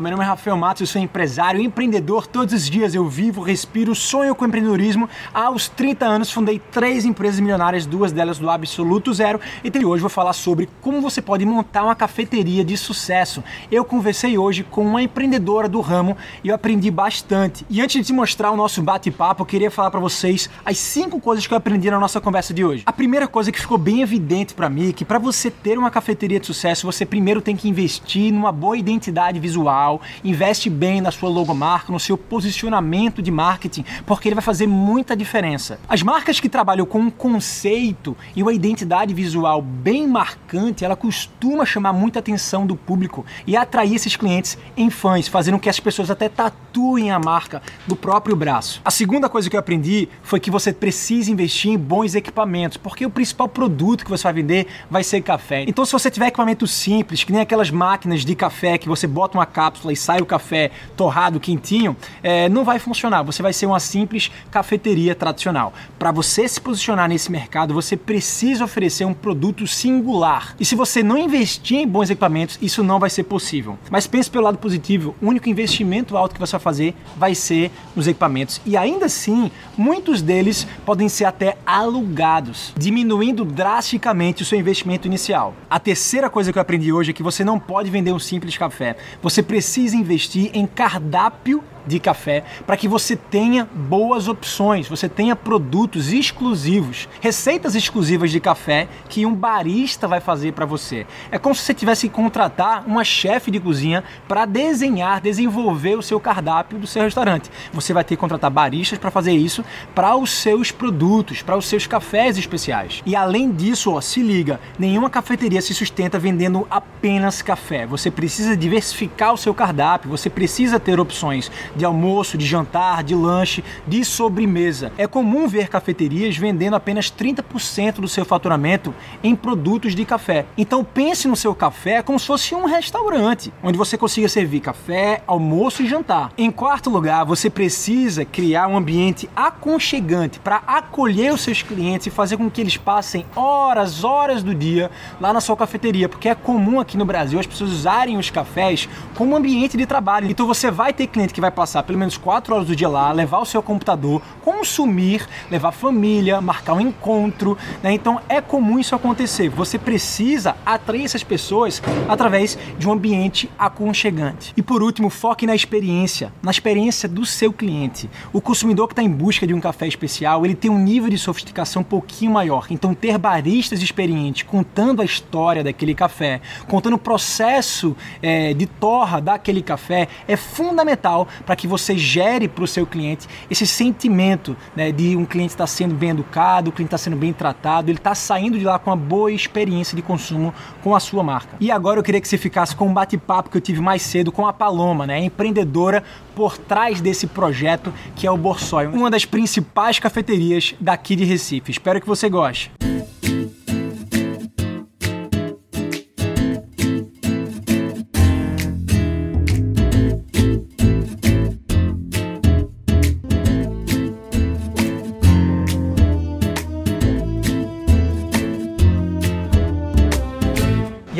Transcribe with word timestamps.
Meu 0.00 0.10
nome 0.10 0.24
é 0.24 0.26
Rafael 0.26 0.56
Matos, 0.58 0.82
eu 0.82 0.86
sou 0.86 1.00
empresário, 1.00 1.58
empreendedor. 1.58 2.26
Todos 2.26 2.52
os 2.52 2.68
dias 2.68 2.94
eu 2.94 3.08
vivo, 3.08 3.40
respiro, 3.40 3.94
sonho 3.94 4.34
com 4.34 4.44
empreendedorismo. 4.44 5.08
Aos 5.32 5.68
30 5.70 6.04
anos 6.04 6.30
fundei 6.30 6.58
três 6.58 7.06
empresas 7.06 7.40
milionárias, 7.40 7.86
duas 7.86 8.12
delas 8.12 8.38
do 8.38 8.50
absoluto 8.50 9.14
zero. 9.14 9.40
E 9.64 9.84
hoje 9.84 10.02
vou 10.02 10.10
falar 10.10 10.34
sobre 10.34 10.68
como 10.82 11.00
você 11.00 11.22
pode 11.22 11.46
montar 11.46 11.82
uma 11.84 11.94
cafeteria 11.94 12.62
de 12.62 12.76
sucesso. 12.76 13.42
Eu 13.70 13.86
conversei 13.86 14.36
hoje 14.36 14.64
com 14.64 14.84
uma 14.84 15.02
empreendedora 15.02 15.66
do 15.66 15.80
ramo 15.80 16.14
e 16.44 16.48
eu 16.48 16.54
aprendi 16.54 16.90
bastante. 16.90 17.64
E 17.70 17.80
antes 17.80 17.96
de 17.96 18.04
te 18.04 18.12
mostrar 18.12 18.50
o 18.50 18.56
nosso 18.56 18.82
bate-papo, 18.82 19.42
eu 19.42 19.46
queria 19.46 19.70
falar 19.70 19.90
para 19.90 20.00
vocês 20.00 20.50
as 20.64 20.76
cinco 20.76 21.18
coisas 21.18 21.46
que 21.46 21.54
eu 21.54 21.58
aprendi 21.58 21.90
na 21.90 21.98
nossa 21.98 22.20
conversa 22.20 22.52
de 22.52 22.62
hoje. 22.62 22.82
A 22.84 22.92
primeira 22.92 23.26
coisa 23.26 23.50
que 23.50 23.60
ficou 23.60 23.78
bem 23.78 24.02
evidente 24.02 24.52
para 24.52 24.68
mim 24.68 24.90
é 24.90 24.92
que 24.92 25.06
para 25.06 25.18
você 25.18 25.50
ter 25.50 25.78
uma 25.78 25.90
cafeteria 25.90 26.38
de 26.38 26.46
sucesso, 26.46 26.86
você 26.86 27.06
primeiro 27.06 27.40
tem 27.40 27.56
que 27.56 27.66
investir 27.66 28.30
numa 28.30 28.52
boa 28.52 28.76
identidade 28.76 29.40
visual 29.40 29.85
investe 30.24 30.68
bem 30.68 31.00
na 31.00 31.10
sua 31.10 31.28
logomarca, 31.28 31.92
no 31.92 32.00
seu 32.00 32.16
posicionamento 32.18 33.22
de 33.22 33.30
marketing, 33.30 33.84
porque 34.04 34.28
ele 34.28 34.34
vai 34.34 34.42
fazer 34.42 34.66
muita 34.66 35.16
diferença. 35.16 35.78
As 35.88 36.02
marcas 36.02 36.40
que 36.40 36.48
trabalham 36.48 36.86
com 36.86 36.98
um 36.98 37.10
conceito 37.10 38.16
e 38.34 38.42
uma 38.42 38.52
identidade 38.52 39.14
visual 39.14 39.62
bem 39.62 40.06
marcante, 40.06 40.84
ela 40.84 40.96
costuma 40.96 41.64
chamar 41.64 41.92
muita 41.92 42.18
atenção 42.18 42.66
do 42.66 42.76
público 42.76 43.24
e 43.46 43.56
atrair 43.56 43.94
esses 43.94 44.16
clientes 44.16 44.58
em 44.76 44.90
fãs, 44.90 45.28
fazendo 45.28 45.54
com 45.54 45.60
que 45.60 45.68
as 45.68 45.80
pessoas 45.80 46.10
até 46.10 46.28
tatuem 46.28 47.10
a 47.10 47.18
marca 47.18 47.62
do 47.86 47.94
próprio 47.94 48.36
braço. 48.36 48.80
A 48.84 48.90
segunda 48.90 49.28
coisa 49.28 49.48
que 49.48 49.56
eu 49.56 49.60
aprendi 49.60 50.08
foi 50.22 50.40
que 50.40 50.50
você 50.50 50.72
precisa 50.72 51.30
investir 51.30 51.70
em 51.70 51.78
bons 51.78 52.14
equipamentos, 52.14 52.76
porque 52.76 53.06
o 53.06 53.10
principal 53.10 53.48
produto 53.48 54.04
que 54.04 54.10
você 54.10 54.24
vai 54.24 54.32
vender 54.32 54.66
vai 54.90 55.04
ser 55.04 55.20
café. 55.20 55.64
Então, 55.66 55.84
se 55.84 55.92
você 55.92 56.10
tiver 56.10 56.28
equipamento 56.28 56.66
simples, 56.66 57.24
que 57.24 57.32
nem 57.32 57.40
aquelas 57.40 57.70
máquinas 57.70 58.24
de 58.24 58.34
café 58.34 58.78
que 58.78 58.88
você 58.88 59.06
bota 59.06 59.38
uma 59.38 59.46
cápsula 59.46 59.75
cápsula 59.76 59.92
e 59.92 59.96
sai 59.96 60.20
o 60.20 60.26
café 60.26 60.70
torrado, 60.96 61.38
quentinho, 61.38 61.96
é, 62.22 62.48
não 62.48 62.64
vai 62.64 62.78
funcionar. 62.78 63.22
Você 63.22 63.42
vai 63.42 63.52
ser 63.52 63.66
uma 63.66 63.78
simples 63.78 64.30
cafeteria 64.50 65.14
tradicional. 65.14 65.72
Para 65.98 66.10
você 66.10 66.48
se 66.48 66.60
posicionar 66.60 67.08
nesse 67.08 67.30
mercado, 67.30 67.74
você 67.74 67.96
precisa 67.96 68.64
oferecer 68.64 69.04
um 69.04 69.14
produto 69.14 69.66
singular. 69.66 70.54
E 70.58 70.64
se 70.64 70.74
você 70.74 71.02
não 71.02 71.18
investir 71.18 71.78
em 71.78 71.86
bons 71.86 72.10
equipamentos, 72.10 72.58
isso 72.62 72.82
não 72.82 72.98
vai 72.98 73.10
ser 73.10 73.24
possível. 73.24 73.78
Mas 73.90 74.06
pense 74.06 74.30
pelo 74.30 74.44
lado 74.44 74.58
positivo: 74.58 75.14
o 75.20 75.28
único 75.28 75.48
investimento 75.48 76.16
alto 76.16 76.34
que 76.34 76.40
você 76.40 76.52
vai 76.52 76.60
fazer 76.60 76.94
vai 77.16 77.34
ser 77.34 77.70
nos 77.94 78.06
equipamentos. 78.06 78.60
E 78.64 78.76
ainda 78.76 79.06
assim, 79.06 79.50
muitos 79.76 80.22
deles 80.22 80.66
podem 80.84 81.08
ser 81.08 81.24
até 81.24 81.56
alugados, 81.66 82.72
diminuindo 82.76 83.44
drasticamente 83.44 84.42
o 84.42 84.46
seu 84.46 84.58
investimento 84.58 85.06
inicial. 85.06 85.54
A 85.68 85.78
terceira 85.78 86.30
coisa 86.30 86.52
que 86.52 86.58
eu 86.58 86.62
aprendi 86.62 86.92
hoje 86.92 87.10
é 87.10 87.14
que 87.14 87.22
você 87.22 87.44
não 87.44 87.58
pode 87.58 87.90
vender 87.90 88.12
um 88.12 88.18
simples 88.18 88.56
café. 88.56 88.96
Você 89.22 89.42
precisa 89.42 89.65
precisa 89.66 89.96
investir 89.96 90.50
em 90.54 90.64
cardápio 90.64 91.60
de 91.86 92.00
café 92.00 92.42
para 92.66 92.76
que 92.76 92.88
você 92.88 93.14
tenha 93.14 93.68
boas 93.72 94.28
opções, 94.28 94.88
você 94.88 95.08
tenha 95.08 95.36
produtos 95.36 96.12
exclusivos, 96.12 97.08
receitas 97.20 97.74
exclusivas 97.74 98.30
de 98.30 98.40
café 98.40 98.88
que 99.08 99.24
um 99.24 99.34
barista 99.34 100.08
vai 100.08 100.20
fazer 100.20 100.52
para 100.52 100.66
você. 100.66 101.06
É 101.30 101.38
como 101.38 101.54
se 101.54 101.62
você 101.62 101.74
tivesse 101.74 102.08
que 102.08 102.14
contratar 102.14 102.84
uma 102.86 103.04
chefe 103.04 103.50
de 103.50 103.60
cozinha 103.60 104.02
para 104.26 104.44
desenhar, 104.44 105.20
desenvolver 105.20 105.96
o 105.96 106.02
seu 106.02 106.18
cardápio 106.18 106.78
do 106.78 106.86
seu 106.86 107.02
restaurante. 107.02 107.50
Você 107.72 107.92
vai 107.92 108.02
ter 108.02 108.16
que 108.16 108.20
contratar 108.20 108.50
baristas 108.50 108.98
para 108.98 109.10
fazer 109.10 109.32
isso 109.32 109.64
para 109.94 110.16
os 110.16 110.30
seus 110.30 110.70
produtos, 110.70 111.42
para 111.42 111.56
os 111.56 111.66
seus 111.66 111.86
cafés 111.86 112.36
especiais. 112.36 113.02
E 113.06 113.14
além 113.14 113.52
disso, 113.52 113.92
ó, 113.92 114.00
se 114.00 114.22
liga, 114.22 114.60
nenhuma 114.78 115.08
cafeteria 115.08 115.62
se 115.62 115.74
sustenta 115.74 116.18
vendendo 116.18 116.66
apenas 116.70 117.42
café. 117.42 117.86
Você 117.86 118.10
precisa 118.10 118.56
diversificar 118.56 119.32
o 119.32 119.38
seu 119.38 119.45
cardápio, 119.54 120.10
você 120.10 120.28
precisa 120.28 120.78
ter 120.80 120.98
opções 120.98 121.50
de 121.74 121.84
almoço, 121.84 122.38
de 122.38 122.46
jantar, 122.46 123.02
de 123.02 123.14
lanche, 123.14 123.62
de 123.86 124.04
sobremesa. 124.04 124.92
É 124.96 125.06
comum 125.06 125.48
ver 125.48 125.68
cafeterias 125.68 126.36
vendendo 126.36 126.76
apenas 126.76 127.10
30% 127.10 127.94
do 127.94 128.08
seu 128.08 128.24
faturamento 128.24 128.94
em 129.22 129.34
produtos 129.34 129.94
de 129.94 130.04
café. 130.04 130.46
Então 130.56 130.84
pense 130.84 131.28
no 131.28 131.36
seu 131.36 131.54
café 131.54 132.02
como 132.02 132.18
se 132.18 132.26
fosse 132.26 132.54
um 132.54 132.64
restaurante, 132.64 133.52
onde 133.62 133.78
você 133.78 133.96
consiga 133.96 134.28
servir 134.28 134.60
café, 134.60 135.22
almoço 135.26 135.82
e 135.82 135.88
jantar. 135.88 136.32
Em 136.36 136.50
quarto 136.50 136.90
lugar, 136.90 137.24
você 137.24 137.48
precisa 137.50 138.24
criar 138.24 138.66
um 138.68 138.76
ambiente 138.76 139.28
aconchegante 139.34 140.38
para 140.38 140.62
acolher 140.66 141.32
os 141.32 141.40
seus 141.40 141.62
clientes 141.62 142.06
e 142.06 142.10
fazer 142.10 142.36
com 142.36 142.50
que 142.50 142.60
eles 142.60 142.76
passem 142.76 143.26
horas, 143.34 144.04
horas 144.04 144.42
do 144.42 144.54
dia 144.54 144.90
lá 145.20 145.32
na 145.32 145.40
sua 145.40 145.56
cafeteria, 145.56 146.08
porque 146.08 146.28
é 146.28 146.34
comum 146.34 146.80
aqui 146.80 146.96
no 146.96 147.04
Brasil 147.04 147.38
as 147.38 147.46
pessoas 147.46 147.70
usarem 147.70 148.16
os 148.16 148.30
cafés 148.30 148.88
como 149.14 149.35
ambiente 149.36 149.76
de 149.76 149.86
trabalho. 149.86 150.30
Então 150.30 150.46
você 150.46 150.70
vai 150.70 150.92
ter 150.92 151.06
cliente 151.06 151.34
que 151.34 151.40
vai 151.40 151.50
passar 151.50 151.82
pelo 151.82 151.98
menos 151.98 152.16
4 152.16 152.54
horas 152.54 152.66
do 152.66 152.76
dia 152.76 152.88
lá, 152.88 153.12
levar 153.12 153.38
o 153.38 153.44
seu 153.44 153.62
computador, 153.62 154.22
consumir, 154.44 155.26
levar 155.50 155.72
família, 155.72 156.40
marcar 156.40 156.74
um 156.74 156.80
encontro. 156.80 157.56
Né? 157.82 157.92
Então 157.92 158.20
é 158.28 158.40
comum 158.40 158.78
isso 158.78 158.94
acontecer. 158.94 159.48
Você 159.48 159.78
precisa 159.78 160.56
atrair 160.64 161.04
essas 161.04 161.22
pessoas 161.22 161.82
através 162.08 162.58
de 162.78 162.88
um 162.88 162.92
ambiente 162.92 163.50
aconchegante. 163.58 164.52
E 164.56 164.62
por 164.62 164.82
último, 164.82 165.10
foque 165.10 165.46
na 165.46 165.54
experiência, 165.54 166.32
na 166.42 166.50
experiência 166.50 167.08
do 167.08 167.24
seu 167.26 167.52
cliente. 167.52 168.08
O 168.32 168.40
consumidor 168.40 168.88
que 168.88 168.92
está 168.92 169.02
em 169.02 169.10
busca 169.10 169.46
de 169.46 169.54
um 169.54 169.60
café 169.60 169.86
especial, 169.86 170.44
ele 170.44 170.54
tem 170.54 170.70
um 170.70 170.78
nível 170.78 171.10
de 171.10 171.18
sofisticação 171.18 171.82
um 171.82 171.84
pouquinho 171.84 172.30
maior. 172.30 172.66
Então 172.70 172.94
ter 172.94 173.18
baristas 173.18 173.82
experientes 173.82 174.42
contando 174.42 175.02
a 175.02 175.04
história 175.04 175.62
daquele 175.62 175.94
café, 175.94 176.40
contando 176.66 176.94
o 176.94 176.98
processo 176.98 177.96
é, 178.22 178.54
de 178.54 178.66
torra 178.66 179.20
daquele 179.26 179.60
café 179.60 180.06
é 180.28 180.36
fundamental 180.36 181.26
para 181.44 181.56
que 181.56 181.66
você 181.66 181.98
gere 181.98 182.46
para 182.46 182.62
o 182.62 182.66
seu 182.66 182.86
cliente 182.86 183.26
esse 183.50 183.66
sentimento 183.66 184.56
né, 184.74 184.92
de 184.92 185.16
um 185.16 185.24
cliente 185.24 185.50
estar 185.50 185.64
tá 185.64 185.66
sendo 185.66 185.94
bem 185.94 186.10
educado, 186.10 186.70
o 186.70 186.72
cliente 186.72 186.94
está 186.94 186.98
sendo 186.98 187.16
bem 187.16 187.32
tratado, 187.32 187.90
ele 187.90 187.98
está 187.98 188.14
saindo 188.14 188.56
de 188.56 188.64
lá 188.64 188.78
com 188.78 188.90
uma 188.90 188.96
boa 188.96 189.32
experiência 189.32 189.96
de 189.96 190.02
consumo 190.02 190.54
com 190.82 190.94
a 190.94 191.00
sua 191.00 191.24
marca. 191.24 191.56
E 191.58 191.70
agora 191.70 191.98
eu 191.98 192.04
queria 192.04 192.20
que 192.20 192.28
você 192.28 192.38
ficasse 192.38 192.74
com 192.76 192.86
um 192.86 192.94
bate-papo 192.94 193.50
que 193.50 193.56
eu 193.56 193.60
tive 193.60 193.80
mais 193.80 194.02
cedo 194.02 194.30
com 194.30 194.46
a 194.46 194.52
Paloma, 194.52 195.06
né, 195.06 195.18
empreendedora 195.18 196.04
por 196.34 196.56
trás 196.56 197.00
desse 197.00 197.26
projeto 197.26 197.92
que 198.14 198.26
é 198.26 198.30
o 198.30 198.36
Borsoi, 198.36 198.86
uma 198.86 199.10
das 199.10 199.24
principais 199.24 199.98
cafeterias 199.98 200.74
daqui 200.80 201.16
de 201.16 201.24
Recife. 201.24 201.72
Espero 201.72 202.00
que 202.00 202.06
você 202.06 202.28
goste. 202.28 202.70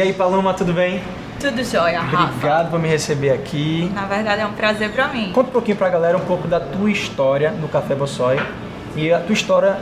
Aí, 0.07 0.13
Paloma, 0.13 0.55
tudo 0.55 0.73
bem? 0.73 1.03
Tudo 1.41 1.63
jóia, 1.65 2.01
Rafa. 2.01 2.25
Obrigado 2.25 2.71
por 2.71 2.79
me 2.79 2.89
receber 2.89 3.31
aqui. 3.31 3.91
Na 3.95 4.07
verdade, 4.07 4.41
é 4.41 4.47
um 4.47 4.53
prazer 4.53 4.91
para 4.91 5.09
mim. 5.09 5.33
Conta 5.33 5.51
um 5.51 5.53
pouquinho 5.53 5.77
pra 5.77 5.89
galera 5.89 6.17
um 6.17 6.25
pouco 6.25 6.49
da 6.49 6.61
tua 6.61 6.91
história 6.91 7.51
no 7.51 7.69
Café 7.69 7.95
Bossói 7.95 8.41
e 8.95 9.13
a 9.13 9.19
tua 9.19 9.33
história 9.33 9.79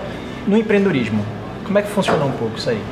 no 0.47 0.57
empreendedorismo. 0.57 1.25
Como 1.65 1.79
é 1.79 1.83
que 1.83 1.89
funcionou 1.89 2.29
um 2.29 2.33
pouco 2.33 2.57
isso 2.57 2.71
aí? 2.71 2.83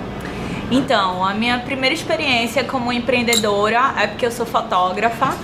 Então, 0.71 1.25
a 1.25 1.34
minha 1.34 1.59
primeira 1.59 1.94
experiência 1.94 2.65
como 2.65 2.92
empreendedora 2.92 3.94
é 4.00 4.06
porque 4.06 4.25
eu 4.25 4.31
sou 4.31 4.47
fotógrafa 4.47 5.34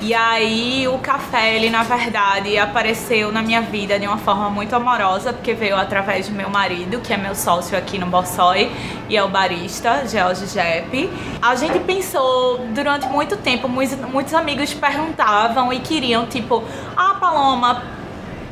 e 0.00 0.14
aí 0.14 0.86
o 0.86 0.98
café, 0.98 1.56
ele 1.56 1.70
na 1.70 1.82
verdade 1.82 2.56
apareceu 2.56 3.32
na 3.32 3.42
minha 3.42 3.60
vida 3.60 3.98
de 3.98 4.06
uma 4.06 4.16
forma 4.16 4.48
muito 4.48 4.74
amorosa, 4.74 5.32
porque 5.32 5.54
veio 5.54 5.76
através 5.76 6.28
do 6.28 6.34
meu 6.34 6.48
marido, 6.48 7.00
que 7.00 7.12
é 7.12 7.16
meu 7.16 7.34
sócio 7.34 7.76
aqui 7.76 7.98
no 7.98 8.06
Bossói, 8.06 8.70
e 9.08 9.16
é 9.16 9.24
o 9.24 9.28
barista, 9.28 10.06
George 10.06 10.46
Jepp. 10.46 11.10
A 11.42 11.56
gente 11.56 11.80
pensou 11.80 12.58
durante 12.72 13.08
muito 13.08 13.36
tempo, 13.36 13.68
muitos, 13.68 13.98
muitos 13.98 14.34
amigos 14.34 14.72
perguntavam 14.72 15.72
e 15.72 15.80
queriam, 15.80 16.26
tipo, 16.26 16.62
ah, 16.96 17.16
Paloma, 17.18 17.82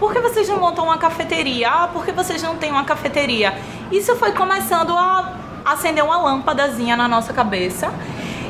por 0.01 0.13
que 0.13 0.21
vocês 0.21 0.49
não 0.49 0.59
montam 0.59 0.87
uma 0.87 0.99
cafeteria? 0.99 1.71
Ah, 1.71 1.89
por 1.89 2.05
que 2.05 2.11
vocês 2.11 2.43
não 2.43 2.57
têm 2.57 2.73
uma 2.73 2.85
cafeteria? 2.85 3.57
Isso 3.93 4.17
foi 4.17 4.33
começando 4.33 4.97
a 4.97 5.33
acender 5.65 6.05
uma 6.05 6.19
lâmpadazinha 6.19 6.97
na 6.97 7.07
nossa 7.07 7.33
cabeça. 7.33 7.93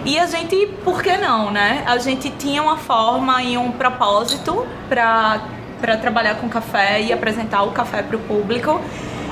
E 0.06 0.18
a 0.18 0.26
gente, 0.26 0.68
por 0.84 1.02
que 1.02 1.16
não, 1.16 1.50
né? 1.50 1.82
A 1.84 1.98
gente 1.98 2.30
tinha 2.30 2.62
uma 2.62 2.76
forma 2.76 3.42
e 3.42 3.58
um 3.58 3.72
propósito 3.72 4.64
para 4.88 5.40
para 5.80 5.96
trabalhar 5.96 6.36
com 6.36 6.48
café 6.48 7.02
e 7.02 7.12
apresentar 7.12 7.62
o 7.62 7.70
café 7.70 8.02
para 8.02 8.16
o 8.16 8.20
público. 8.20 8.80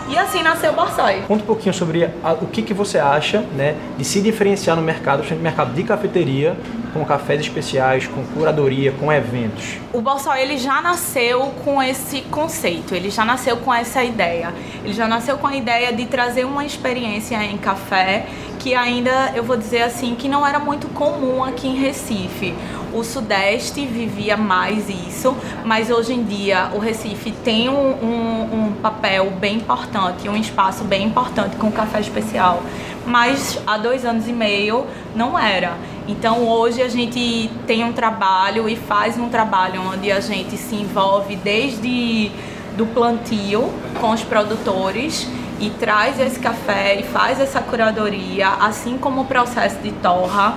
E 0.06 0.18
assim 0.18 0.42
nasceu 0.42 0.72
o 0.72 0.74
Borsoi. 0.74 1.22
Conta 1.26 1.42
um 1.42 1.46
pouquinho 1.46 1.72
sobre 1.72 2.04
a, 2.04 2.32
o 2.32 2.46
que, 2.46 2.60
que 2.60 2.74
você 2.74 2.98
acha 2.98 3.40
né, 3.56 3.74
de 3.96 4.04
se 4.04 4.20
diferenciar 4.20 4.76
no 4.76 4.82
mercado, 4.82 5.24
no 5.24 5.40
mercado 5.40 5.72
de 5.72 5.82
cafeteria, 5.82 6.54
com 6.92 7.02
cafés 7.06 7.40
especiais, 7.40 8.06
com 8.06 8.22
curadoria, 8.22 8.92
com 8.92 9.10
eventos. 9.10 9.78
O 9.94 10.02
Borsoi 10.02 10.42
ele 10.42 10.58
já 10.58 10.82
nasceu 10.82 11.52
com 11.64 11.82
esse 11.82 12.20
conceito, 12.22 12.94
ele 12.94 13.08
já 13.08 13.24
nasceu 13.24 13.56
com 13.56 13.72
essa 13.72 14.04
ideia. 14.04 14.52
Ele 14.84 14.92
já 14.92 15.08
nasceu 15.08 15.38
com 15.38 15.46
a 15.46 15.56
ideia 15.56 15.90
de 15.90 16.04
trazer 16.04 16.44
uma 16.44 16.66
experiência 16.66 17.42
em 17.42 17.56
café 17.56 18.26
que 18.64 18.74
ainda, 18.74 19.30
eu 19.34 19.44
vou 19.44 19.58
dizer 19.58 19.82
assim, 19.82 20.14
que 20.14 20.26
não 20.26 20.46
era 20.46 20.58
muito 20.58 20.88
comum 20.88 21.44
aqui 21.44 21.68
em 21.68 21.74
Recife. 21.74 22.54
O 22.94 23.04
Sudeste 23.04 23.84
vivia 23.84 24.38
mais 24.38 24.88
isso, 24.88 25.36
mas 25.66 25.90
hoje 25.90 26.14
em 26.14 26.24
dia 26.24 26.70
o 26.72 26.78
Recife 26.78 27.30
tem 27.30 27.68
um, 27.68 27.74
um, 27.74 28.68
um 28.68 28.72
papel 28.80 29.30
bem 29.32 29.56
importante, 29.56 30.30
um 30.30 30.36
espaço 30.36 30.82
bem 30.82 31.08
importante 31.08 31.56
com 31.56 31.66
o 31.66 31.72
café 31.72 32.00
especial. 32.00 32.62
Mas 33.04 33.60
há 33.66 33.76
dois 33.76 34.02
anos 34.02 34.26
e 34.26 34.32
meio 34.32 34.86
não 35.14 35.38
era. 35.38 35.76
Então 36.08 36.48
hoje 36.48 36.80
a 36.80 36.88
gente 36.88 37.50
tem 37.66 37.84
um 37.84 37.92
trabalho 37.92 38.66
e 38.66 38.76
faz 38.76 39.18
um 39.18 39.28
trabalho 39.28 39.82
onde 39.92 40.10
a 40.10 40.20
gente 40.20 40.56
se 40.56 40.74
envolve 40.74 41.36
desde 41.36 42.32
do 42.78 42.86
plantio 42.86 43.70
com 44.00 44.10
os 44.10 44.22
produtores 44.22 45.28
e 45.60 45.70
traz 45.70 46.18
esse 46.20 46.38
café 46.38 47.00
e 47.00 47.02
faz 47.02 47.40
essa 47.40 47.60
curadoria, 47.60 48.48
assim 48.60 48.98
como 48.98 49.22
o 49.22 49.24
processo 49.24 49.78
de 49.78 49.92
torra. 49.92 50.56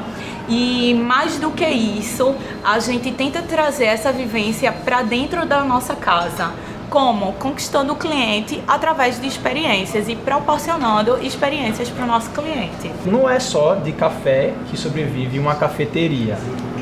E 0.49 0.93
mais 0.93 1.37
do 1.37 1.51
que 1.51 1.67
isso, 1.67 2.33
a 2.63 2.79
gente 2.79 3.11
tenta 3.11 3.41
trazer 3.41 3.85
essa 3.85 4.11
vivência 4.11 4.71
para 4.71 5.01
dentro 5.01 5.45
da 5.45 5.63
nossa 5.63 5.95
casa. 5.95 6.51
Como? 6.89 7.33
Conquistando 7.33 7.91
o 7.91 7.95
cliente 7.97 8.63
através 8.65 9.19
de 9.19 9.27
experiências 9.27 10.07
e 10.07 10.15
proporcionando 10.15 11.17
experiências 11.21 11.89
para 11.89 12.05
o 12.05 12.07
nosso 12.07 12.29
cliente. 12.29 12.89
Não 13.05 13.29
é 13.29 13.39
só 13.39 13.75
de 13.75 13.91
café 13.91 14.53
que 14.69 14.77
sobrevive 14.77 15.37
uma 15.37 15.55
cafeteria, 15.55 16.37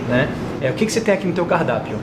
né? 0.07 0.29
É, 0.61 0.69
o 0.69 0.73
que, 0.73 0.85
que 0.85 0.91
você 0.91 1.01
tem 1.01 1.13
aqui 1.13 1.25
no 1.25 1.33
teu 1.33 1.45
cardápio? 1.45 1.97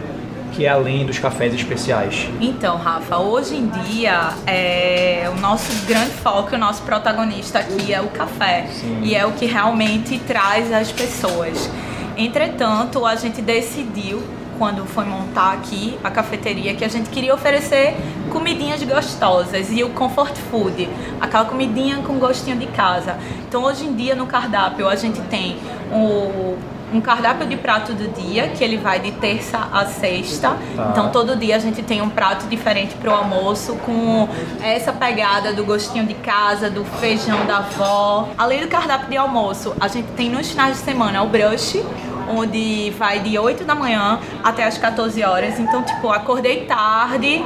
Que 0.53 0.67
é 0.67 0.69
além 0.69 1.05
dos 1.05 1.19
cafés 1.19 1.55
especiais? 1.55 2.29
Então, 2.41 2.77
Rafa, 2.77 3.19
hoje 3.19 3.57
em 3.57 3.69
dia 3.69 4.35
é, 4.47 5.31
o 5.35 5.41
nosso 5.41 5.73
grande 5.87 6.11
foco, 6.11 6.55
o 6.55 6.59
nosso 6.59 6.83
protagonista 6.83 7.59
aqui 7.59 7.93
é 7.93 8.01
o 8.01 8.09
café 8.09 8.67
Sim. 8.73 9.01
e 9.03 9.15
é 9.15 9.27
o 9.27 9.33
que 9.33 9.47
realmente 9.47 10.19
traz 10.21 10.73
as 10.73 10.93
pessoas. 10.93 11.71
Entretanto, 12.17 13.07
a 13.07 13.17
gente 13.17 13.41
decidiu 13.41 14.23
quando 14.59 14.87
foi 14.87 15.05
montar 15.05 15.55
aqui 15.55 15.99
a 16.05 16.11
cafeteria 16.11 16.75
que 16.75 16.85
a 16.85 16.89
gente 16.89 17.11
queria 17.11 17.35
oferecer 17.35 17.97
comidinhas 18.31 18.83
gostosas 18.83 19.73
e 19.73 19.83
o 19.83 19.91
comfort 19.91 20.37
food, 20.37 20.89
aquela 21.21 21.45
comidinha 21.45 21.97
com 21.99 22.19
gostinho 22.19 22.57
de 22.57 22.67
casa. 22.67 23.17
Então 23.49 23.65
hoje 23.65 23.85
em 23.85 23.95
dia 23.95 24.15
no 24.15 24.27
cardápio 24.27 24.89
a 24.89 24.95
gente 24.95 25.21
tem 25.23 25.57
o 25.91 26.57
um 26.93 27.01
cardápio 27.01 27.47
de 27.47 27.57
prato 27.57 27.93
do 27.93 28.09
dia, 28.09 28.49
que 28.49 28.63
ele 28.63 28.77
vai 28.77 29.01
de 29.01 29.13
terça 29.13 29.69
a 29.73 29.87
sexta. 29.87 30.57
Tá. 30.77 30.89
Então 30.91 31.11
todo 31.11 31.37
dia 31.37 31.57
a 31.57 31.59
gente 31.59 31.83
tem 31.83 32.03
um 32.03 32.11
prato 32.11 32.47
diferente 32.47 32.95
para 32.95 33.11
o 33.11 33.15
almoço, 33.15 33.77
com 33.77 34.29
essa 34.63 34.93
pegada 34.93 35.53
do 35.53 35.65
gostinho 35.65 36.07
de 36.07 36.15
casa, 36.15 36.69
do 36.71 36.85
feijão 36.85 37.45
da 37.47 37.59
avó. 37.59 38.29
Além 38.37 38.61
do 38.61 38.69
cardápio 38.69 39.09
de 39.09 39.17
almoço, 39.17 39.75
a 39.81 39.89
gente 39.89 40.09
tem 40.13 40.31
nos 40.31 40.51
finais 40.51 40.77
de 40.77 40.83
semana 40.83 41.23
o 41.23 41.29
brush, 41.29 41.83
onde 42.29 42.91
vai 42.99 43.21
de 43.21 43.39
8 43.39 43.65
da 43.65 43.75
manhã 43.75 44.21
até 44.43 44.65
as 44.65 44.79
14 44.79 45.23
horas. 45.23 45.59
Então, 45.59 45.83
tipo, 45.83 46.11
acordei 46.11 46.65
tarde 46.65 47.45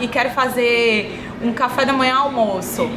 e 0.00 0.08
quero 0.08 0.30
fazer 0.30 1.20
um 1.42 1.52
café 1.52 1.84
da 1.84 1.92
manhã 1.92 2.16
almoço 2.16 2.88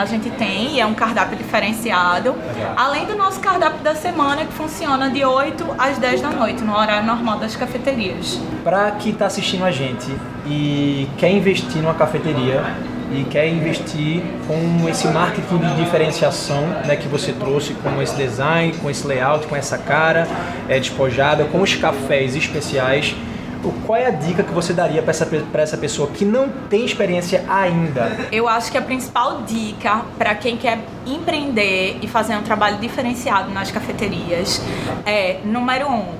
a 0.00 0.06
gente 0.06 0.30
tem 0.30 0.76
e 0.76 0.80
é 0.80 0.86
um 0.86 0.94
cardápio 0.94 1.36
diferenciado, 1.36 2.34
além 2.76 3.04
do 3.04 3.16
nosso 3.16 3.38
cardápio 3.40 3.80
da 3.80 3.94
semana 3.94 4.46
que 4.46 4.52
funciona 4.52 5.10
de 5.10 5.24
8 5.24 5.74
às 5.78 5.98
10 5.98 6.22
da 6.22 6.30
noite, 6.30 6.62
no 6.62 6.74
horário 6.74 7.06
normal 7.06 7.38
das 7.38 7.54
cafeterias. 7.54 8.40
Para 8.64 8.92
quem 8.92 9.12
está 9.12 9.26
assistindo 9.26 9.64
a 9.64 9.70
gente 9.70 10.10
e 10.46 11.06
quer 11.18 11.30
investir 11.30 11.82
numa 11.82 11.94
cafeteria 11.94 12.64
e 13.12 13.24
quer 13.24 13.48
investir 13.48 14.22
com 14.46 14.88
esse 14.88 15.06
marketing 15.08 15.58
de 15.58 15.74
diferenciação 15.84 16.62
né, 16.86 16.96
que 16.96 17.08
você 17.08 17.32
trouxe, 17.32 17.74
com 17.74 18.00
esse 18.00 18.14
design, 18.16 18.72
com 18.74 18.88
esse 18.88 19.06
layout, 19.06 19.46
com 19.48 19.56
essa 19.56 19.76
cara 19.76 20.26
é, 20.68 20.78
despojada, 20.78 21.44
com 21.44 21.60
os 21.60 21.74
cafés 21.74 22.34
especiais 22.36 23.14
qual 23.86 23.98
é 23.98 24.06
a 24.06 24.10
dica 24.10 24.42
que 24.42 24.52
você 24.52 24.72
daria 24.72 25.02
para 25.02 25.10
essa, 25.10 25.28
essa 25.54 25.76
pessoa 25.76 26.08
que 26.10 26.24
não 26.24 26.48
tem 26.68 26.84
experiência 26.84 27.44
ainda? 27.48 28.28
Eu 28.32 28.48
acho 28.48 28.70
que 28.72 28.78
a 28.78 28.82
principal 28.82 29.42
dica 29.42 30.02
para 30.16 30.34
quem 30.34 30.56
quer 30.56 30.78
empreender 31.06 31.98
e 32.00 32.08
fazer 32.08 32.36
um 32.36 32.42
trabalho 32.42 32.78
diferenciado 32.78 33.50
nas 33.50 33.70
cafeterias 33.70 34.60
é, 35.04 35.40
número 35.44 35.88
um, 35.88 36.14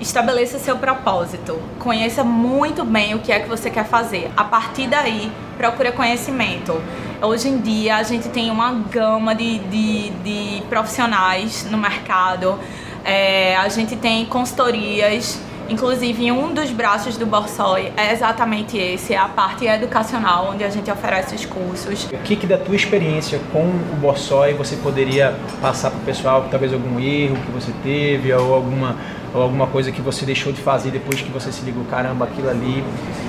estabeleça 0.00 0.58
seu 0.58 0.76
propósito. 0.76 1.60
Conheça 1.78 2.24
muito 2.24 2.84
bem 2.84 3.14
o 3.14 3.18
que 3.18 3.30
é 3.32 3.40
que 3.40 3.48
você 3.48 3.70
quer 3.70 3.84
fazer. 3.84 4.30
A 4.36 4.44
partir 4.44 4.88
daí, 4.88 5.30
procure 5.56 5.92
conhecimento. 5.92 6.80
Hoje 7.20 7.48
em 7.48 7.58
dia, 7.58 7.96
a 7.96 8.02
gente 8.02 8.28
tem 8.28 8.50
uma 8.50 8.72
gama 8.72 9.34
de, 9.34 9.58
de, 9.58 10.10
de 10.10 10.62
profissionais 10.68 11.66
no 11.70 11.78
mercado. 11.78 12.58
É, 13.04 13.56
a 13.56 13.68
gente 13.68 13.96
tem 13.96 14.26
consultorias 14.26 15.38
Inclusive, 15.72 16.30
um 16.30 16.52
dos 16.52 16.70
braços 16.70 17.16
do 17.16 17.24
Borsoi 17.24 17.94
é 17.96 18.12
exatamente 18.12 18.76
esse, 18.76 19.14
é 19.14 19.16
a 19.16 19.26
parte 19.26 19.64
educacional, 19.66 20.50
onde 20.52 20.62
a 20.62 20.68
gente 20.68 20.90
oferece 20.90 21.34
os 21.34 21.46
cursos. 21.46 22.04
O 22.12 22.18
que, 22.18 22.36
que 22.36 22.46
da 22.46 22.58
tua 22.58 22.76
experiência 22.76 23.40
com 23.50 23.62
o 23.64 23.96
Borsoi 23.98 24.52
você 24.52 24.76
poderia 24.76 25.34
passar 25.62 25.90
para 25.90 25.98
o 25.98 26.02
pessoal, 26.02 26.46
talvez 26.50 26.74
algum 26.74 27.00
erro 27.00 27.36
que 27.36 27.50
você 27.50 27.72
teve, 27.82 28.34
ou 28.34 28.54
alguma, 28.54 28.96
ou 29.32 29.40
alguma 29.40 29.66
coisa 29.66 29.90
que 29.90 30.02
você 30.02 30.26
deixou 30.26 30.52
de 30.52 30.60
fazer 30.60 30.90
depois 30.90 31.22
que 31.22 31.30
você 31.30 31.50
se 31.50 31.64
ligou, 31.64 31.84
caramba, 31.84 32.26
aquilo 32.26 32.50
ali, 32.50 32.84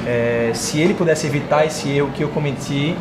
é, 0.05 0.51
se 0.53 0.81
ele 0.81 0.93
pudesse 0.93 1.25
evitar 1.25 1.65
esse 1.65 1.89
erro 1.89 2.11
que 2.13 2.25
eu 2.25 2.27
cometi, 2.27 2.93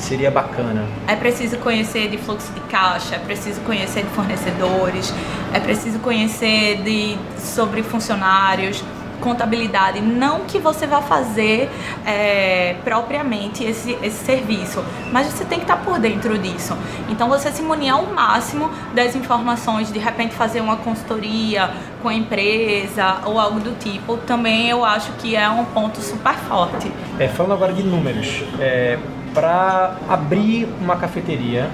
seria 0.00 0.30
bacana? 0.30 0.86
É 1.06 1.14
preciso 1.14 1.58
conhecer 1.58 2.08
de 2.08 2.18
fluxo 2.18 2.52
de 2.52 2.60
caixa, 2.60 3.16
é 3.16 3.18
preciso 3.18 3.60
conhecer 3.62 4.02
de 4.02 4.10
fornecedores, 4.10 5.12
é 5.52 5.60
preciso 5.60 5.98
conhecer 5.98 6.82
de 6.82 7.16
sobre 7.38 7.82
funcionários, 7.82 8.82
contabilidade. 9.20 10.00
Não 10.00 10.40
que 10.40 10.58
você 10.58 10.86
vá 10.86 11.00
fazer 11.00 11.70
é, 12.04 12.76
propriamente 12.82 13.62
esse, 13.62 13.96
esse 14.02 14.24
serviço, 14.24 14.82
mas 15.12 15.26
você 15.26 15.44
tem 15.44 15.58
que 15.58 15.64
estar 15.64 15.76
por 15.76 15.98
dentro 15.98 16.36
disso. 16.38 16.76
Então 17.08 17.28
você 17.28 17.52
se 17.52 17.62
munir 17.62 17.92
ao 17.92 18.06
máximo 18.06 18.70
das 18.94 19.14
informações, 19.14 19.92
de 19.92 19.98
repente 19.98 20.34
fazer 20.34 20.60
uma 20.60 20.76
consultoria 20.76 21.70
com 22.02 22.08
a 22.08 22.14
empresa 22.14 23.18
ou 23.26 23.38
algo 23.38 23.60
do 23.60 23.78
tipo, 23.78 24.16
também 24.18 24.70
eu 24.70 24.84
acho 24.84 25.12
que 25.12 25.36
é 25.36 25.48
um 25.48 25.64
ponto 25.66 26.00
super 26.00 26.34
forte. 26.34 26.90
É, 27.18 27.28
falando 27.28 27.52
agora 27.52 27.72
de 27.72 27.82
números, 27.82 28.42
é, 28.58 28.98
para 29.34 29.96
abrir 30.08 30.68
uma 30.80 30.96
cafeteria 30.96 31.70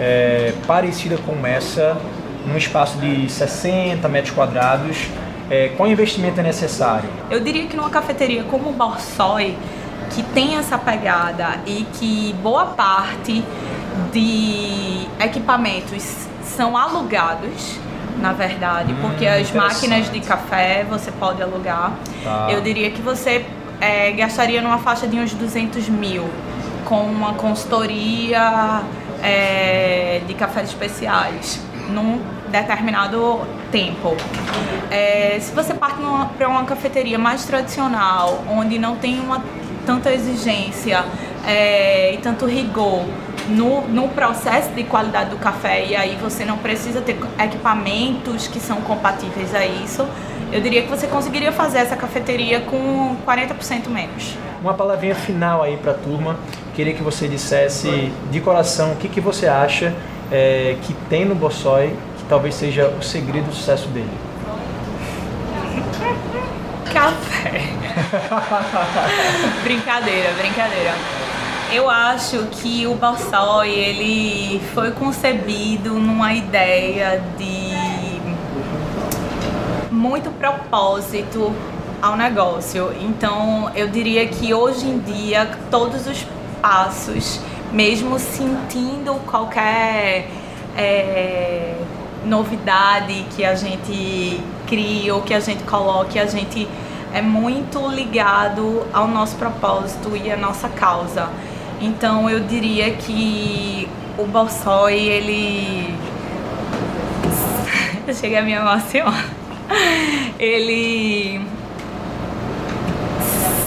é, 0.00 0.52
parecida 0.66 1.16
com 1.18 1.46
essa, 1.46 1.96
num 2.46 2.56
espaço 2.56 2.98
de 2.98 3.30
60 3.30 4.08
metros 4.08 4.34
quadrados, 4.34 5.08
é, 5.50 5.68
qual 5.76 5.88
investimento 5.88 6.40
é 6.40 6.42
necessário? 6.42 7.08
Eu 7.30 7.40
diria 7.40 7.66
que 7.66 7.76
numa 7.76 7.90
cafeteria 7.90 8.44
como 8.44 8.70
o 8.70 8.72
Borsoi, 8.72 9.56
que 10.10 10.22
tem 10.22 10.56
essa 10.56 10.78
pegada 10.78 11.60
e 11.66 11.86
que 11.94 12.34
boa 12.42 12.66
parte 12.66 13.44
de 14.12 15.06
equipamentos 15.20 16.26
são 16.42 16.76
alugados, 16.76 17.78
na 18.18 18.32
verdade, 18.32 18.92
hum, 18.92 18.96
porque 19.00 19.26
as 19.26 19.50
máquinas 19.52 20.10
de 20.10 20.20
café 20.20 20.84
você 20.88 21.10
pode 21.12 21.42
alugar. 21.42 21.92
Tá. 22.22 22.48
Eu 22.50 22.60
diria 22.60 22.90
que 22.90 23.00
você 23.00 23.44
é, 23.80 24.12
gastaria 24.12 24.60
numa 24.60 24.78
faixa 24.78 25.06
de 25.06 25.18
uns 25.18 25.32
200 25.32 25.88
mil 25.88 26.28
com 26.92 27.00
uma 27.06 27.32
consultoria 27.32 28.82
é, 29.22 30.20
de 30.26 30.34
cafés 30.34 30.68
especiais 30.68 31.58
num 31.88 32.20
determinado 32.50 33.40
tempo. 33.70 34.14
É, 34.90 35.38
se 35.40 35.54
você 35.54 35.72
parte 35.72 35.96
para 36.36 36.48
uma 36.50 36.64
cafeteria 36.64 37.18
mais 37.18 37.46
tradicional, 37.46 38.44
onde 38.46 38.78
não 38.78 38.96
tem 38.96 39.18
uma 39.20 39.42
tanta 39.86 40.12
exigência 40.12 41.02
é, 41.46 42.12
e 42.12 42.18
tanto 42.18 42.44
rigor 42.44 43.06
no, 43.48 43.88
no 43.88 44.08
processo 44.08 44.68
de 44.72 44.84
qualidade 44.84 45.30
do 45.30 45.38
café, 45.38 45.86
e 45.86 45.96
aí 45.96 46.18
você 46.20 46.44
não 46.44 46.58
precisa 46.58 47.00
ter 47.00 47.18
equipamentos 47.42 48.48
que 48.48 48.60
são 48.60 48.82
compatíveis 48.82 49.54
a 49.54 49.64
isso, 49.64 50.06
eu 50.52 50.60
diria 50.60 50.82
que 50.82 50.90
você 50.90 51.06
conseguiria 51.06 51.52
fazer 51.52 51.78
essa 51.78 51.96
cafeteria 51.96 52.60
com 52.60 53.16
40% 53.26 53.88
menos. 53.88 54.36
Uma 54.60 54.74
palavrinha 54.74 55.14
final 55.14 55.62
aí 55.62 55.78
para 55.78 55.92
a 55.92 55.94
turma. 55.94 56.36
Queria 56.74 56.94
que 56.94 57.02
você 57.02 57.28
dissesse 57.28 58.12
de 58.30 58.40
coração 58.40 58.92
o 58.92 58.96
que, 58.96 59.08
que 59.08 59.20
você 59.20 59.46
acha 59.46 59.94
é, 60.30 60.76
que 60.82 60.94
tem 61.10 61.24
no 61.24 61.34
Bossói 61.34 61.94
que 62.18 62.24
talvez 62.28 62.54
seja 62.54 62.88
o 62.88 63.02
segredo 63.02 63.46
do 63.46 63.54
sucesso 63.54 63.88
dele. 63.88 64.10
Café. 66.92 67.62
brincadeira, 69.64 70.30
brincadeira. 70.38 70.94
Eu 71.72 71.88
acho 71.88 72.48
que 72.50 72.86
o 72.86 72.94
Borsoi 72.94 73.70
ele 73.70 74.60
foi 74.74 74.90
concebido 74.90 75.94
numa 75.94 76.34
ideia 76.34 77.22
de 77.38 77.72
muito 79.90 80.30
propósito 80.32 81.50
ao 82.02 82.14
negócio. 82.14 82.92
Então, 83.00 83.70
eu 83.74 83.88
diria 83.88 84.26
que 84.26 84.52
hoje 84.52 84.86
em 84.86 84.98
dia 84.98 85.50
todos 85.70 86.06
os 86.06 86.26
passos, 86.62 87.40
mesmo 87.72 88.18
sentindo 88.18 89.14
qualquer 89.26 90.28
é, 90.76 91.74
novidade 92.24 93.26
que 93.36 93.44
a 93.44 93.54
gente 93.54 94.40
crie 94.66 95.10
ou 95.10 95.20
que 95.20 95.34
a 95.34 95.40
gente 95.40 95.64
coloque, 95.64 96.18
a 96.18 96.26
gente 96.26 96.66
é 97.12 97.20
muito 97.20 97.86
ligado 97.88 98.86
ao 98.92 99.06
nosso 99.06 99.36
propósito 99.36 100.16
e 100.16 100.30
à 100.30 100.36
nossa 100.36 100.68
causa. 100.68 101.28
Então 101.80 102.30
eu 102.30 102.40
diria 102.40 102.92
que 102.92 103.88
o 104.16 104.24
Borsoi, 104.24 104.94
ele. 104.94 105.94
Eu 108.06 108.14
cheguei 108.14 108.38
a 108.38 108.42
me 108.42 108.52
emocionar. 108.52 109.26
Ele 110.38 111.40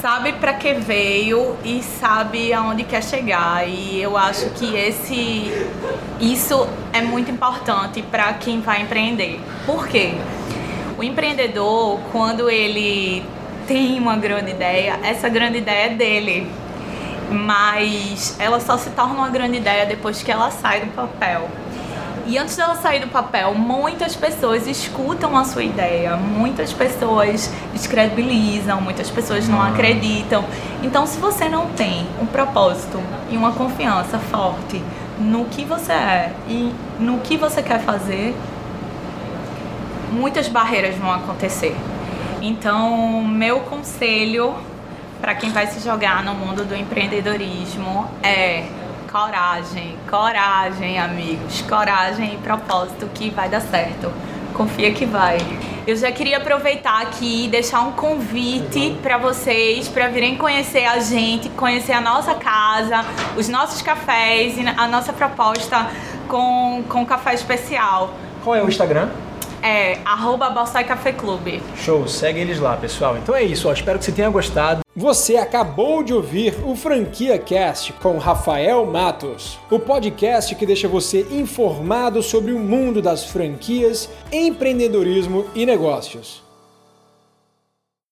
sabe 0.06 0.34
para 0.34 0.54
que 0.54 0.72
veio 0.72 1.58
e 1.64 1.82
sabe 1.82 2.54
aonde 2.54 2.84
quer 2.84 3.04
chegar. 3.04 3.68
E 3.68 4.00
eu 4.00 4.16
acho 4.16 4.52
que 4.52 4.76
esse 4.76 5.52
isso 6.20 6.70
é 6.94 7.02
muito 7.02 7.32
importante 7.32 8.04
para 8.04 8.32
quem 8.34 8.62
vai 8.62 8.84
empreender. 8.84 9.40
Por 9.66 9.88
quê? 9.88 10.14
O 10.96 11.04
empreendedor, 11.04 12.00
quando 12.12 12.52
ele 12.52 13.26
tem 13.66 13.98
uma 13.98 14.16
grande 14.16 14.52
ideia, 14.52 15.00
essa 15.02 15.28
grande 15.28 15.58
ideia 15.58 15.88
é 15.88 15.96
dele. 15.96 16.52
Mas 17.32 18.36
ela 18.40 18.60
só 18.60 18.78
se 18.78 18.92
torna 18.92 19.16
uma 19.16 19.30
grande 19.30 19.58
ideia 19.58 19.88
depois 19.88 20.22
que 20.22 20.32
ela 20.32 20.52
sai 20.52 20.82
do 20.82 20.92
papel. 20.92 21.50
E 22.28 22.40
antes 22.40 22.56
dela 22.56 22.76
sair 22.76 23.00
do 23.00 23.08
papel, 23.08 23.54
muitas 23.54 24.16
pessoas 24.16 24.66
escutam 24.66 25.38
a 25.38 25.44
sua 25.44 25.64
ideia, 25.64 26.18
muitas 26.18 26.74
pessoas 26.74 27.52
descredibilizam, 27.72 28.82
muitas 28.82 29.12
pessoas 29.12 29.48
não 29.48 29.62
acreditam. 29.62 30.44
Então, 30.82 31.06
se 31.06 31.20
você 31.20 31.48
não 31.48 31.68
tem 31.68 32.08
um 32.20 32.26
propósito 32.26 33.00
e 33.30 33.38
uma 33.38 33.52
confiança 33.52 34.18
forte 34.18 34.82
no 35.20 35.46
que 35.46 35.64
você 35.64 35.92
é 35.92 36.34
e 36.50 36.74
no 37.00 37.20
que 37.20 37.38
você 37.38 37.62
quer 37.62 37.80
fazer, 37.82 38.36
muitas 40.12 40.48
barreiras 40.48 40.96
vão 40.96 41.14
acontecer. 41.14 41.76
Então, 42.42 43.24
meu 43.24 43.60
conselho 43.62 44.56
para 45.22 45.36
quem 45.36 45.52
vai 45.52 45.68
se 45.68 45.80
jogar 45.80 46.24
no 46.24 46.34
mundo 46.34 46.66
do 46.66 46.76
empreendedorismo 46.76 48.08
é 48.22 48.66
coragem, 49.16 49.98
coragem, 50.10 51.00
amigos, 51.00 51.62
coragem 51.62 52.34
e 52.34 52.38
propósito 52.38 53.10
que 53.14 53.30
vai 53.30 53.48
dar 53.48 53.62
certo. 53.62 54.12
Confia 54.54 54.92
que 54.92 55.06
vai. 55.06 55.38
Eu 55.88 55.96
já 55.96 56.12
queria 56.12 56.36
aproveitar 56.36 57.02
aqui 57.02 57.46
e 57.46 57.48
deixar 57.48 57.80
um 57.80 57.94
convite 57.94 58.94
para 59.02 59.18
vocês 59.18 59.88
para 59.88 60.10
virem 60.10 60.36
conhecer 60.36 60.84
a 60.84 61.00
gente, 61.00 61.48
conhecer 61.52 61.94
a 61.94 62.02
nossa 62.02 62.36
casa, 62.36 63.06
os 63.38 63.48
nossos 63.48 63.82
cafés 63.82 64.58
e 64.58 64.68
a 64.68 64.86
nossa 64.86 65.14
proposta 65.14 65.90
com, 66.28 66.84
com 66.90 67.06
café 67.06 67.34
especial. 67.36 68.14
Qual 68.44 68.54
é 68.54 68.62
o 68.62 68.68
Instagram? 68.68 69.08
É 69.68 69.98
arroba 70.06 70.54
Café 70.84 71.12
Clube. 71.12 71.60
Show, 71.76 72.08
segue 72.08 72.40
eles 72.40 72.60
lá, 72.60 72.78
pessoal. 72.78 73.18
Então 73.18 73.34
é 73.34 73.42
isso, 73.42 73.68
ó, 73.68 73.74
espero 73.74 73.98
que 73.98 74.06
você 74.06 74.12
tenha 74.12 74.30
gostado. 74.30 74.82
Você 74.96 75.38
acabou 75.38 76.04
de 76.04 76.14
ouvir 76.14 76.56
o 76.64 76.76
Franquia 76.76 77.40
Cast 77.40 77.92
com 77.94 78.20
Rafael 78.20 78.86
Matos, 78.86 79.58
o 79.72 79.80
podcast 79.80 80.54
que 80.54 80.68
deixa 80.68 80.88
você 80.88 81.26
informado 81.32 82.22
sobre 82.22 82.52
o 82.52 82.60
mundo 82.60 83.02
das 83.02 83.26
franquias, 83.26 84.08
empreendedorismo 84.32 85.48
e 85.56 85.66
negócios. 85.66 86.45